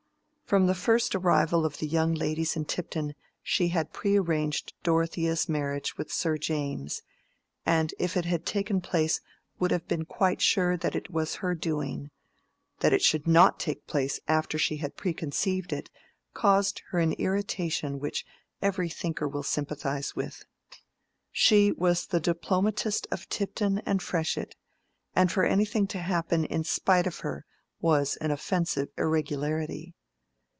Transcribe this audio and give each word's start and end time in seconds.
From 0.51 0.67
the 0.67 0.75
first 0.75 1.15
arrival 1.15 1.65
of 1.65 1.77
the 1.77 1.87
young 1.87 2.13
ladies 2.13 2.57
in 2.57 2.65
Tipton 2.65 3.15
she 3.41 3.69
had 3.69 3.93
prearranged 3.93 4.73
Dorothea's 4.83 5.47
marriage 5.47 5.97
with 5.97 6.11
Sir 6.11 6.37
James, 6.37 7.03
and 7.65 7.93
if 7.97 8.17
it 8.17 8.25
had 8.25 8.45
taken 8.45 8.81
place 8.81 9.21
would 9.59 9.71
have 9.71 9.87
been 9.87 10.03
quite 10.03 10.41
sure 10.41 10.75
that 10.75 10.93
it 10.93 11.09
was 11.09 11.35
her 11.35 11.55
doing: 11.55 12.11
that 12.81 12.91
it 12.91 13.01
should 13.01 13.27
not 13.27 13.61
take 13.61 13.87
place 13.87 14.19
after 14.27 14.57
she 14.57 14.75
had 14.75 14.97
preconceived 14.97 15.71
it, 15.71 15.89
caused 16.33 16.81
her 16.89 16.99
an 16.99 17.13
irritation 17.13 17.97
which 17.97 18.25
every 18.61 18.89
thinker 18.89 19.29
will 19.29 19.43
sympathize 19.43 20.17
with. 20.17 20.43
She 21.31 21.71
was 21.71 22.05
the 22.07 22.19
diplomatist 22.19 23.07
of 23.09 23.29
Tipton 23.29 23.77
and 23.85 24.01
Freshitt, 24.01 24.57
and 25.15 25.31
for 25.31 25.45
anything 25.45 25.87
to 25.87 25.99
happen 25.99 26.43
in 26.43 26.65
spite 26.65 27.07
of 27.07 27.19
her 27.19 27.45
was 27.79 28.17
an 28.17 28.31
offensive 28.31 28.89
irregularity. 28.97 29.95